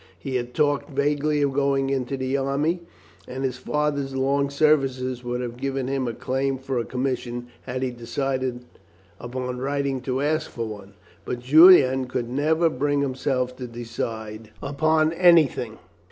[0.17, 2.81] He had talked vaguely of going into the army,
[3.27, 7.83] and his father's long services would have given him a claim for a commission had
[7.83, 8.65] he decided
[9.19, 15.13] upon writing to ask for one, but Julian could never bring himself to decide upon
[15.13, 15.77] anything.